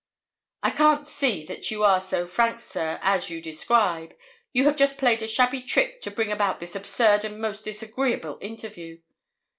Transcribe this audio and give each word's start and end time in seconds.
'I 0.63 0.71
can't 0.71 1.07
see 1.07 1.45
that 1.45 1.69
you 1.69 1.83
are 1.83 2.01
so 2.01 2.25
frank, 2.25 2.59
sir, 2.59 2.97
as 3.03 3.29
you 3.29 3.39
describe; 3.39 4.15
you 4.51 4.63
have 4.65 4.75
just 4.75 4.97
played 4.97 5.21
a 5.21 5.27
shabby 5.27 5.61
trick 5.61 6.01
to 6.01 6.09
bring 6.09 6.31
about 6.31 6.59
this 6.59 6.75
absurd 6.75 7.23
and 7.23 7.39
most 7.39 7.63
disagreeable 7.65 8.39
interview.' 8.41 8.99